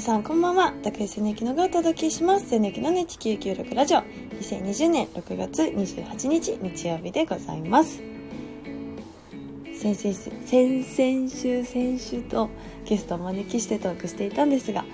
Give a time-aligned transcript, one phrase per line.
[0.00, 0.72] さんこんばんは。
[0.82, 2.48] 高橋千きのがお届けします。
[2.50, 3.98] 千きのね地球96ラジオ。
[3.98, 8.02] 2020年6月28日日曜日でございます。
[9.74, 10.14] 先々
[10.46, 12.50] 先々週先週と
[12.84, 14.84] ゲストをお招きしてトークしていたんですが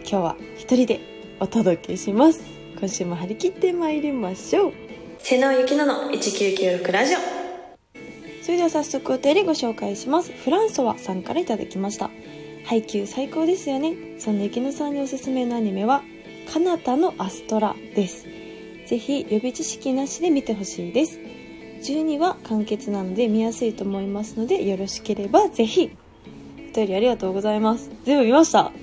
[0.00, 1.00] 今日は一人で
[1.40, 2.40] お届けします。
[2.78, 4.72] 今週も張り切ってまいりましょう。
[5.18, 7.18] 瀬野ゆきのの1996ラジオ。
[8.42, 10.32] それでは早速お便りご紹介します。
[10.32, 12.10] フランソワさんからいただきました
[12.72, 14.18] 配給最高ですよね。
[14.18, 16.02] そんなゆきのさんにおすすめのアニメは
[16.50, 18.26] 「かなたのアストラ」です。
[18.86, 21.20] ぜひ予備知識なしで見てほしいです。
[21.82, 25.90] 12話完結なので見やすいと思いますのでよろしければぜひ。
[26.72, 27.90] お便りありがとうございます。
[28.04, 28.72] 全部見ました。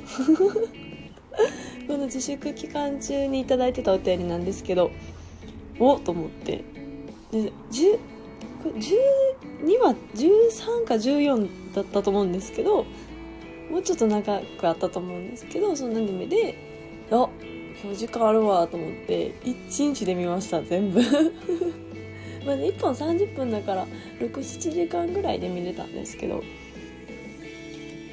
[1.88, 4.92] この自粛期間中に頂いてたお便りなんですけど
[5.80, 6.64] おっと思って。
[7.32, 7.98] で10
[8.62, 12.86] これ12話13か14だったと思うんですけど
[13.70, 16.56] もうちょっと長くあったと思うんですけどそのアニメで
[17.12, 17.30] あ
[17.82, 21.02] 今日時間あるわと思って1日で見ました全部。
[22.46, 23.88] まあね1本30分だから
[24.20, 26.44] 67時間ぐらいで見れたんですけど。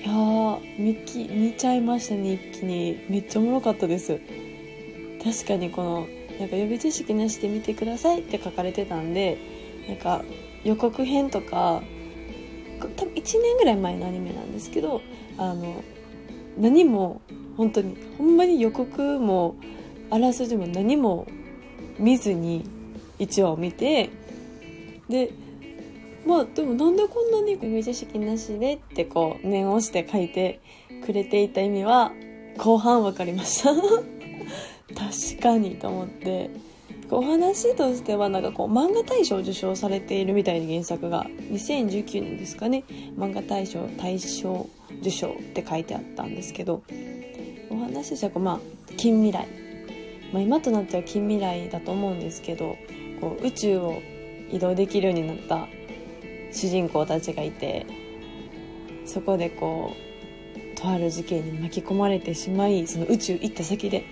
[0.05, 3.01] いやー見き見ちゃいましたね一気に。
[3.09, 4.20] めっちゃおもろかったです。
[5.23, 6.07] 確かにこの
[6.39, 9.39] なんか予備知識なしで見てくださいって書かれてたんで
[9.89, 10.23] なんか
[10.65, 11.83] 予告編とか
[12.97, 15.01] 多分1年ぐらい前のアニメなんですけど
[15.39, 15.83] あの
[16.59, 17.20] 何も
[17.56, 19.56] 本当にほんまに予告も
[20.11, 21.27] あらすじも何も
[21.98, 22.65] 見ずに
[23.19, 24.11] 1話を見て
[25.09, 25.31] で
[26.27, 30.61] まあでもなんでこんなに予備知識なしでってこう念をして書いて
[31.05, 32.12] くれていた意味は
[32.59, 33.75] 後半分かりました。
[34.95, 36.51] 確かにと思って。
[37.09, 41.27] お話としてはなんかこう漫画大賞受賞されているみたいな原作が。
[41.53, 42.83] 2019年ですかね。
[43.17, 44.69] 漫画大賞大賞。
[45.01, 46.83] 受賞って書いてあったんですけど
[47.70, 48.61] お話としては、まあ、
[48.96, 49.48] 近未来、
[50.33, 52.77] まあ、今となっては近未来だと思うんですけど
[53.20, 54.02] こう宇宙を
[54.51, 55.68] 移動できるようになった
[56.52, 57.86] 主人公たちがいて
[59.05, 60.06] そこでこう
[60.80, 64.05] とある事件に巻き込まれてしまいその宇宙行った先で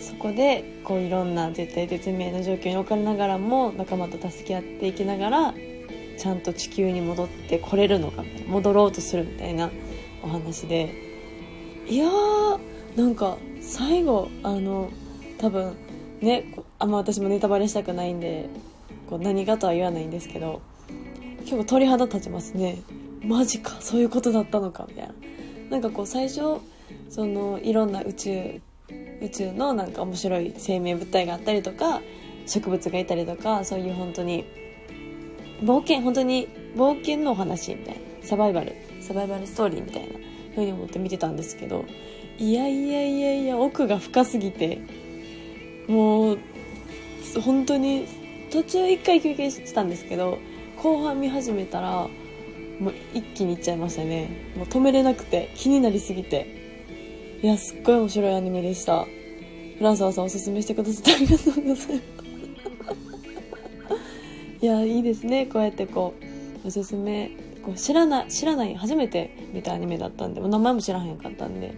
[0.00, 5.54] そこでこういろんな絶対絶命の状況に置かれながらも仲間と助け合っていきながら
[6.18, 9.70] ちゃんと地球に戻ってこれるのか戻ろうとするみたいな
[10.22, 10.94] お話で
[11.88, 12.60] いやー
[12.96, 14.90] なんか最後あの
[15.38, 15.76] 多分
[16.20, 18.48] ねあんま私もネタバレしたくないんで
[19.08, 20.62] こう何がとは言わないんですけど
[21.40, 22.82] 結構鳥肌立ちますね。
[23.22, 25.14] マジかそういうことだったのかみたいな。
[25.70, 26.60] なんかこう最初
[27.08, 28.60] そのいろんな宇宙
[29.20, 32.00] 宇宙のなんか面白い生命物体があったりとか
[32.46, 34.44] 植物がいたりとかそういう本当に
[35.62, 38.00] 冒険本当に冒険のお話みたいな。
[38.22, 38.74] サバイバル。
[39.00, 40.18] サバイバルストーリーみたいな
[40.54, 41.84] ふうに思って見てたんですけど
[42.38, 44.80] いやいやいやいや奥が深すぎて
[45.86, 46.38] もう
[47.40, 48.06] 本当に
[48.50, 50.38] 途中一回休憩してたんですけど
[50.82, 52.08] 後半見始めたら
[52.80, 54.28] もう一気にいっちゃいましたね。
[54.56, 56.54] もう止めれなくて気になりすぎて。
[57.42, 59.04] いやすっごい面白いアニメでした。
[59.78, 62.15] フランソワさんおすすめしてくださってありがとうございます。
[64.66, 65.46] いやいいですね。
[65.46, 66.14] こうやってこ
[66.64, 67.30] うおすすめ
[67.62, 71.72] こう知らない知らない初めて見たアニメだったんで名前も知らへんかったんで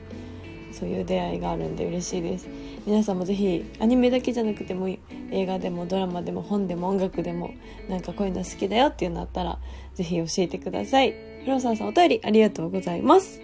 [0.73, 2.49] そういう出会いがあるんで嬉しいです。
[2.87, 7.53] 皆さんもぜひアニメだけじゃなくても映画でもドラマでも本でも音楽でも
[7.91, 9.59] なんかこういうの好きだよっていうのあったら
[9.93, 11.15] ぜひ教えてください。
[11.45, 13.39] フロサーさんお便りありがとうございます。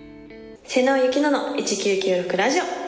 [0.65, 2.84] 瀬野ゆきのの1996ラジオ。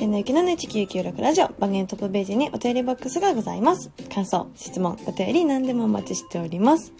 [0.00, 3.90] 千のゆきのの1996ラジオ番組トップページにお便りボックスがございます。
[4.10, 6.94] 感想、質問、お便り何でもお待ちしております。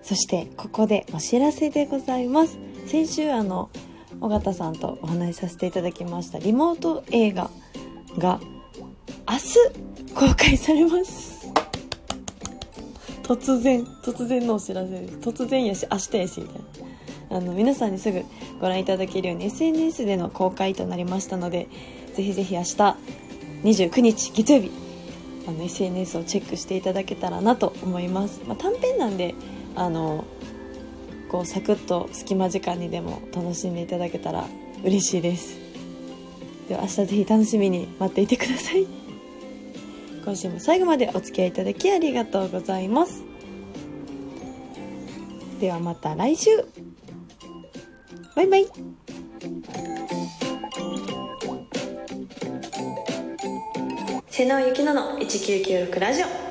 [0.00, 2.58] そして、ここでお知らせでございます。
[2.86, 3.68] 先週あの、
[4.22, 7.50] 尾形さんとお話しさせていただきましたリモート映画
[8.16, 8.40] が
[9.28, 11.46] 明日公開されます。
[13.22, 15.16] 突然、突然のお知らせです。
[15.18, 16.85] 突然やし、明日やし、みたいな。
[17.36, 18.24] あの皆さんにすぐ
[18.60, 21.68] ご覧いただけるように SNS での公開となりましたので
[22.14, 22.96] ぜひぜひ明日
[23.62, 24.70] 29日月曜日
[25.46, 29.34] あの SNS をチェックしていただけたらなと思います、まあ、短編なんで
[29.74, 30.24] あの
[31.28, 34.46] こうサクッと隙間時間にでも楽しんでいただけたら
[34.84, 35.58] 嬉しいです。
[36.68, 38.86] では明日ぜひ楽しみに待っていてください。
[40.24, 43.24] 今週も最後までお付き合いいただきありがとうございます。
[45.60, 46.50] ではまた来週。
[48.36, 48.66] バイバイ。
[54.28, 56.45] 瀬能ゆきのの一九九六ラジオ。